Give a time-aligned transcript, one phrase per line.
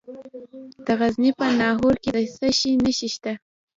[0.85, 3.33] د غزني په ناهور کې د څه شي نښې شته؟